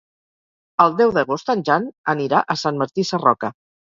[0.85, 3.55] El deu d'agost en Jan anirà a Sant Martí Sarroca.